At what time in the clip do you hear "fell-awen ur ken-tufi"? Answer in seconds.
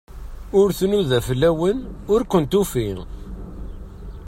1.27-2.89